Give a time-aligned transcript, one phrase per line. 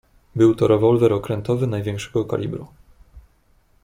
[0.35, 2.67] "Był to rewolwer, okrętowy, największego kalibru."